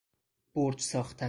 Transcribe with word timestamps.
برج 0.55 0.79
ساختن 0.81 1.15